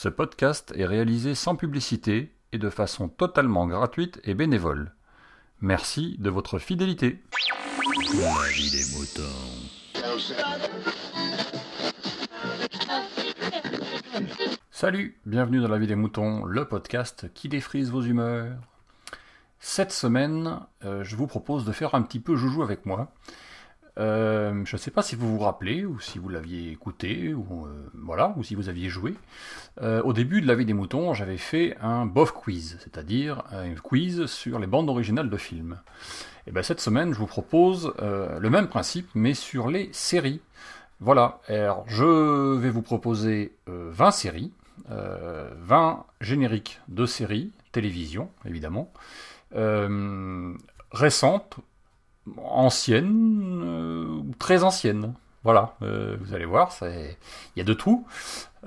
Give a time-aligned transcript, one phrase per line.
[0.00, 4.92] Ce podcast est réalisé sans publicité et de façon totalement gratuite et bénévole.
[5.60, 7.20] Merci de votre fidélité.
[8.14, 9.22] La vie des moutons.
[14.70, 18.56] Salut, bienvenue dans La vie des moutons, le podcast qui défrise vos humeurs.
[19.58, 23.10] Cette semaine, euh, je vous propose de faire un petit peu joujou avec moi.
[23.98, 27.66] Euh, je ne sais pas si vous vous rappelez, ou si vous l'aviez écouté, ou
[27.66, 29.14] euh, voilà, ou si vous aviez joué.
[29.82, 33.74] Euh, au début de La vie des moutons, j'avais fait un BOF quiz, c'est-à-dire un
[33.74, 35.80] quiz sur les bandes originales de films.
[36.46, 40.40] Et bien cette semaine, je vous propose le même principe, mais sur les séries.
[41.00, 44.50] Voilà, alors je vais vous proposer 20 séries,
[44.88, 48.90] 20 génériques de séries, télévision évidemment,
[50.90, 51.58] récentes
[52.44, 55.14] ancienne, euh, très ancienne.
[55.44, 57.16] Voilà, euh, vous allez voir, il
[57.56, 58.06] y a de tout.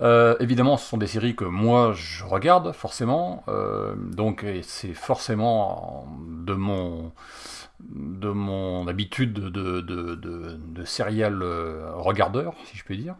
[0.01, 3.43] Euh, évidemment, ce sont des séries que moi je regarde forcément,
[3.97, 7.11] donc c'est forcément de mon
[7.81, 11.43] de mon habitude de, de, de, de serial
[11.95, 13.15] regardeur, si je puis dire.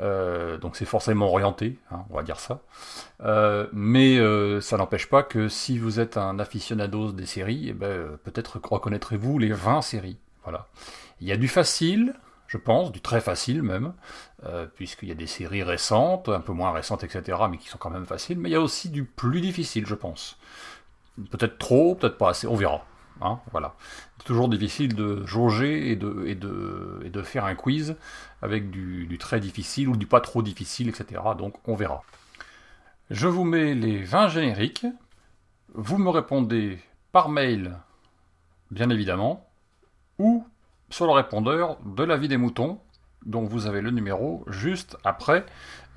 [0.00, 2.60] Euh, donc c'est forcément orienté, hein, on va dire ça.
[3.22, 7.72] Euh, mais euh, ça n'empêche pas que si vous êtes un aficionado des séries, eh
[7.72, 10.16] ben, peut-être reconnaîtrez-vous les 20 séries.
[10.44, 10.68] Voilà.
[11.20, 12.14] Il y a du facile,
[12.46, 13.92] je pense, du très facile même,
[14.74, 17.90] puisqu'il y a des séries récentes, un peu moins récentes, etc., mais qui sont quand
[17.90, 18.38] même faciles.
[18.38, 20.38] Mais il y a aussi du plus difficile, je pense.
[21.30, 22.86] Peut-être trop, peut-être pas assez, on verra.
[23.20, 23.74] Hein, voilà.
[24.18, 27.96] C'est toujours difficile de jauger et de faire un quiz
[28.42, 31.20] avec du, très difficile ou du pas trop difficile, etc.
[31.36, 32.02] Donc on verra.
[33.10, 34.86] Je vous mets les 20 génériques.
[35.74, 36.78] Vous me répondez
[37.12, 37.76] par mail,
[38.70, 39.48] bien évidemment,
[40.18, 40.46] ou
[40.90, 42.80] sur le répondeur de la vie des moutons,
[43.24, 45.44] dont vous avez le numéro juste après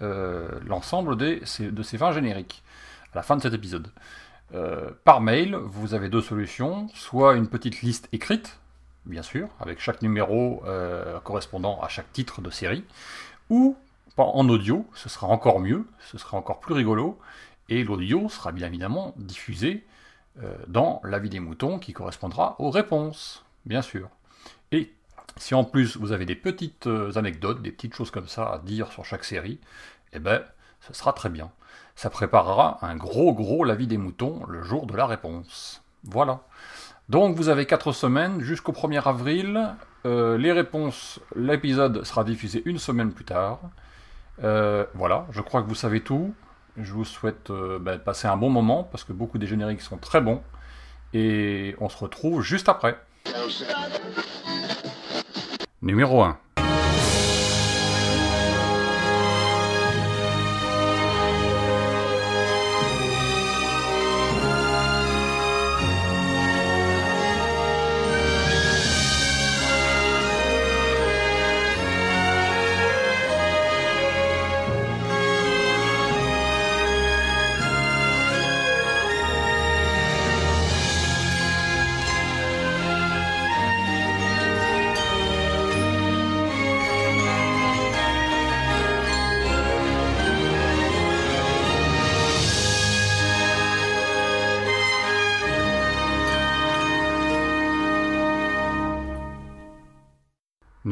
[0.01, 2.63] euh, l'ensemble de ces 20 génériques,
[3.13, 3.87] à la fin de cet épisode.
[4.53, 8.59] Euh, par mail, vous avez deux solutions, soit une petite liste écrite,
[9.05, 12.83] bien sûr, avec chaque numéro euh, correspondant à chaque titre de série,
[13.49, 13.75] ou
[14.17, 17.19] en audio, ce sera encore mieux, ce sera encore plus rigolo,
[17.69, 19.83] et l'audio sera bien évidemment diffusé
[20.43, 24.09] euh, dans La vie des moutons qui correspondra aux réponses, bien sûr.
[24.71, 24.93] Et
[25.37, 28.91] si en plus vous avez des petites anecdotes, des petites choses comme ça à dire
[28.91, 29.59] sur chaque série,
[30.11, 30.43] eh ben,
[30.81, 31.51] ce sera très bien
[31.95, 35.83] ça préparera un gros gros la vie des moutons le jour de la réponse.
[36.03, 36.41] Voilà.
[37.09, 39.75] Donc vous avez 4 semaines jusqu'au 1er avril.
[40.05, 43.59] Euh, les réponses, l'épisode sera diffusé une semaine plus tard.
[44.43, 46.33] Euh, voilà, je crois que vous savez tout.
[46.77, 49.97] Je vous souhaite euh, de passer un bon moment parce que beaucoup des génériques sont
[49.97, 50.41] très bons.
[51.13, 52.97] Et on se retrouve juste après.
[55.81, 56.37] Numéro 1.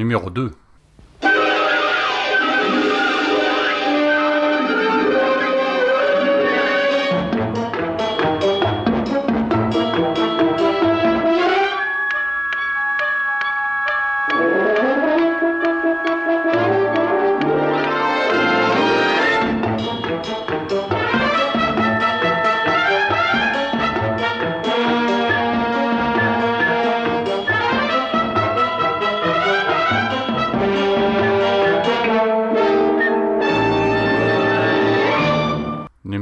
[0.01, 0.51] Numéro 2.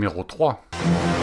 [0.09, 1.18] Numéro 3.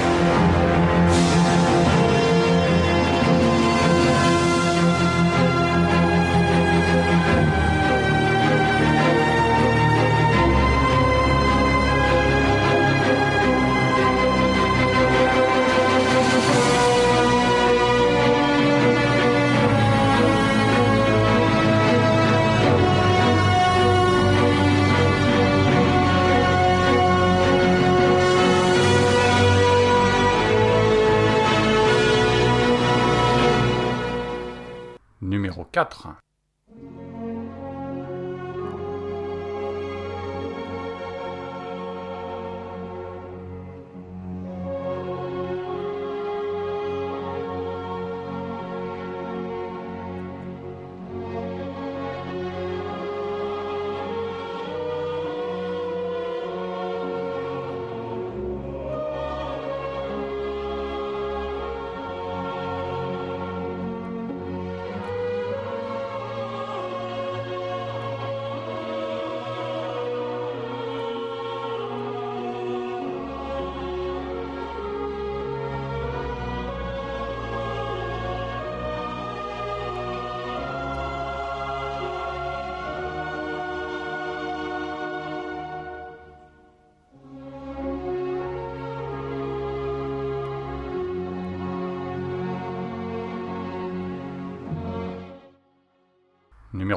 [35.95, 36.26] Numéro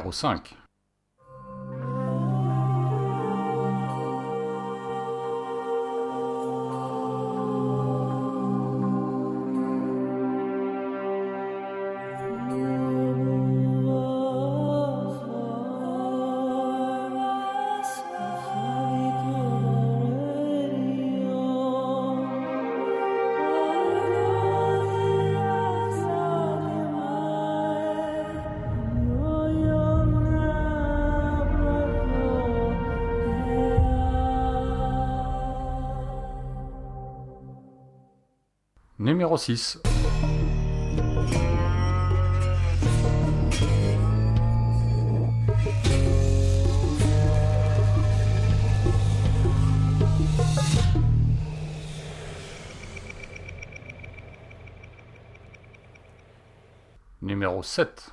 [0.00, 0.69] 0,5
[39.00, 39.80] Numéro 6.
[57.22, 58.12] Numéro 7.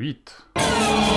[0.00, 1.13] 8.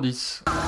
[0.00, 0.63] 010.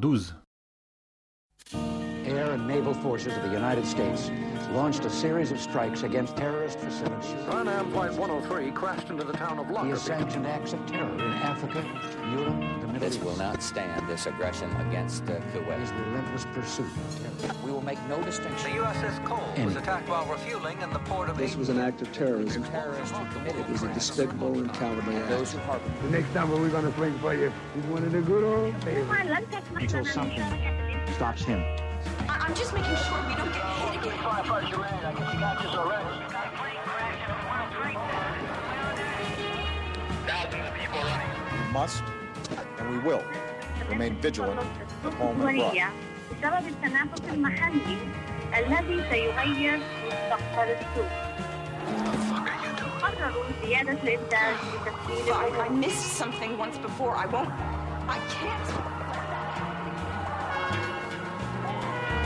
[0.00, 0.32] 12.
[2.24, 4.30] Air and naval forces of the United States
[4.72, 7.32] launched a series of strikes against terrorist facilities.
[7.48, 11.12] Pan Am Flight 103 crashed into the town of He has sanctioned acts of terror
[11.14, 11.84] in Africa,
[12.30, 13.24] Europe, the Middle This East.
[13.24, 16.06] will not stand, this aggression against uh, His Kuwait.
[16.06, 17.54] relentless pursuit of terror.
[17.64, 18.70] We will make no distinction.
[18.72, 22.00] The USS Cole was attacked while refueling in the port of This was an act
[22.02, 22.62] of terrorism.
[22.64, 25.64] Terrorists who committed It was a despicable and cowardly and those act.
[25.64, 28.44] who harbor The next time we're gonna swing for you is one of the good
[28.44, 29.06] old days.
[29.74, 30.44] until something
[31.14, 31.64] stops him.
[32.28, 33.69] I'm just making sure we don't get
[34.19, 34.19] hit
[40.89, 41.21] again.
[41.51, 42.03] We must
[42.77, 43.23] and we will
[43.89, 44.59] remain vigilant
[45.05, 45.91] at home and abroad.
[46.41, 47.97] بسبب التنافس المحلي
[48.57, 51.11] الذي سيغير مستقبل السوق.
[53.01, 55.81] قرروا زيادة الإنتاج بتسهيل I, I العمر.
[55.87, 57.15] missed something once before.
[57.15, 57.49] I won't.
[58.09, 58.69] I can't.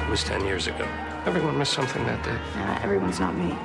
[0.04, 0.86] It was 10 years ago.
[1.27, 2.39] Everyone missed something that day.
[2.83, 3.57] everyone's not me.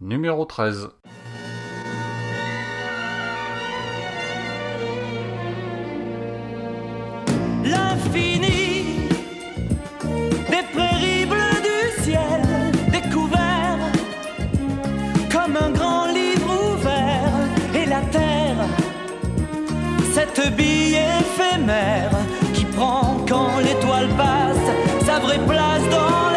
[0.00, 0.99] Numéro 13.
[20.34, 22.10] Cette bille éphémère
[22.54, 26.29] qui prend quand l'étoile passe sa vraie place dans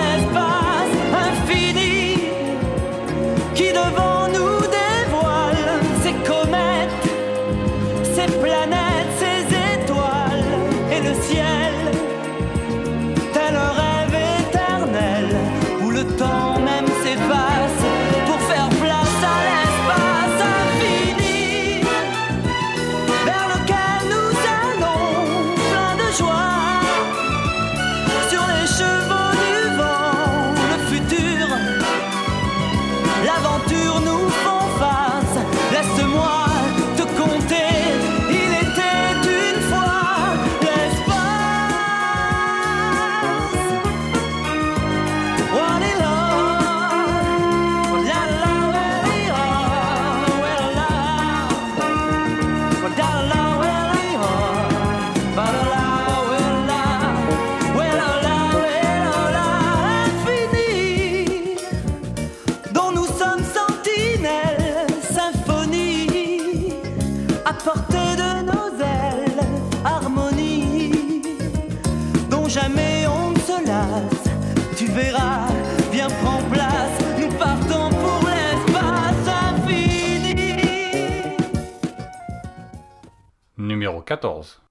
[84.06, 84.63] 14.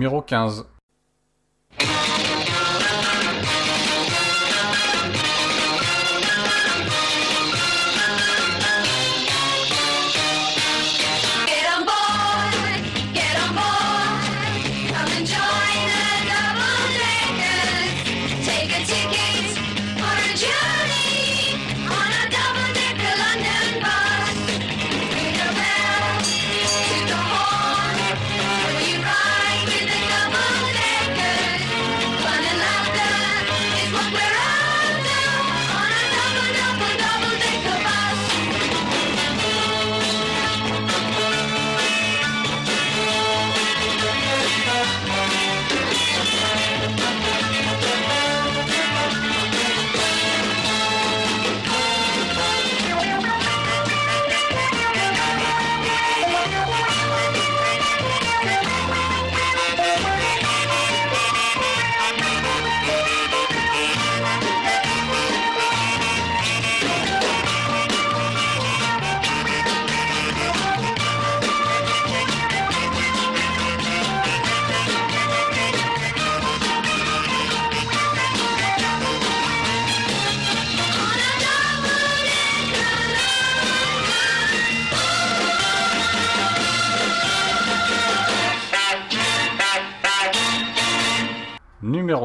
[0.00, 0.64] Numéro 15.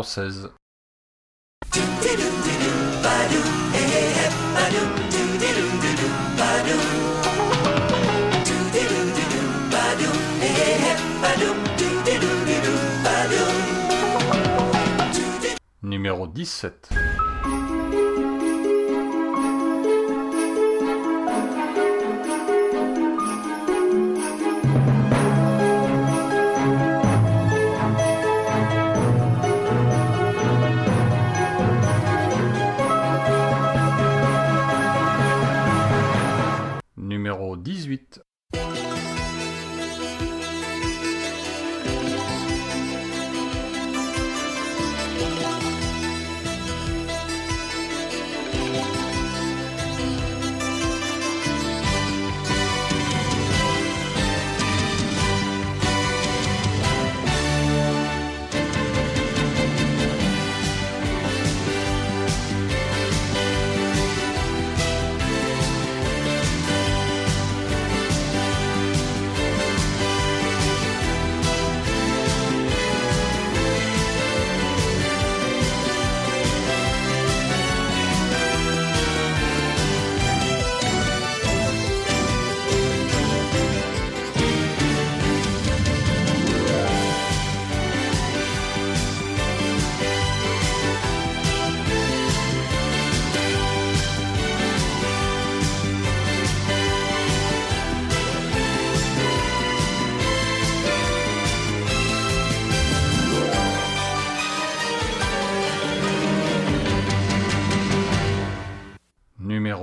[0.06, 0.50] 16.
[15.82, 16.90] Numéro 17.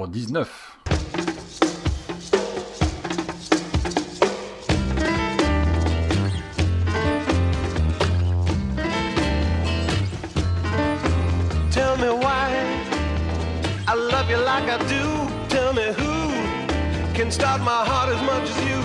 [0.02, 0.46] Numéro 19.
[11.70, 12.50] Tell me why
[13.86, 15.48] I love you like I do.
[15.48, 18.82] Tell me who can start my heart as much as you.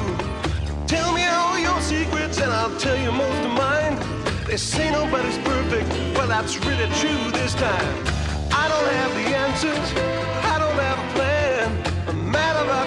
[0.87, 3.97] Tell me all your secrets and I'll tell you most of mine.
[4.45, 5.89] They say nobody's perfect.
[6.15, 8.05] Well, that's really true this time.
[8.51, 10.16] I don't have the answers.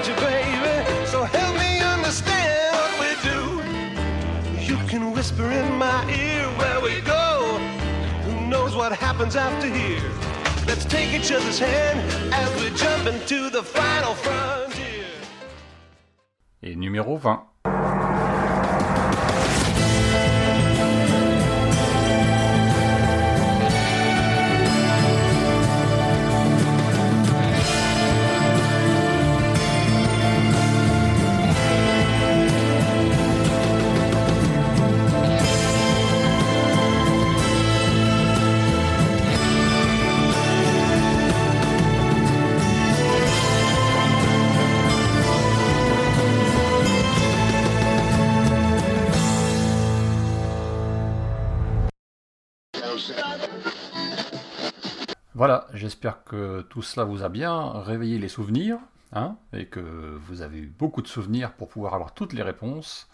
[0.01, 1.07] About you, baby.
[1.07, 4.73] So help me understand what we do.
[4.73, 7.59] You can whisper in my ear where we go.
[8.25, 10.11] Who knows what happens after here?
[10.67, 12.01] Let's take each other's hand
[12.33, 15.07] as we jump into the final frontier.
[16.63, 17.50] Et numéro 20.
[55.35, 58.79] Voilà, j'espère que tout cela vous a bien réveillé les souvenirs,
[59.13, 59.81] hein, et que
[60.27, 63.09] vous avez eu beaucoup de souvenirs pour pouvoir avoir toutes les réponses.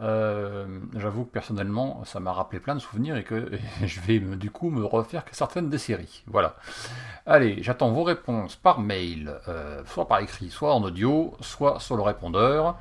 [0.00, 3.52] Euh, J'avoue que personnellement, ça m'a rappelé plein de souvenirs et que
[3.84, 6.24] je vais du coup me refaire que certaines des séries.
[6.26, 6.56] Voilà.
[7.26, 11.96] Allez, j'attends vos réponses par mail, euh, soit par écrit, soit en audio, soit sur
[11.96, 12.76] le répondeur.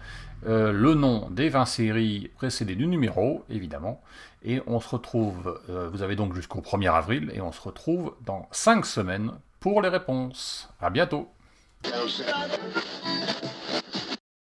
[0.45, 4.01] Euh, le nom des 20 séries précédées du numéro, évidemment.
[4.43, 8.13] Et on se retrouve, euh, vous avez donc jusqu'au 1er avril, et on se retrouve
[8.25, 10.69] dans 5 semaines pour les réponses.
[10.79, 11.29] À bientôt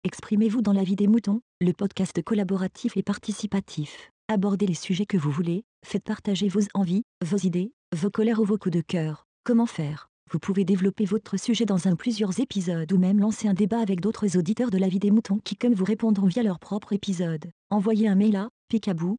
[0.04, 4.10] Exprimez-vous dans la vie des moutons, le podcast collaboratif et participatif.
[4.28, 8.44] Abordez les sujets que vous voulez, faites partager vos envies, vos idées, vos colères ou
[8.44, 9.26] vos coups de cœur.
[9.44, 10.08] Comment faire?
[10.32, 13.80] Vous pouvez développer votre sujet dans un ou plusieurs épisodes ou même lancer un débat
[13.80, 16.92] avec d'autres auditeurs de la vie des moutons qui comme vous répondront via leur propre
[16.92, 17.50] épisode.
[17.70, 19.18] Envoyez un mail à picabou,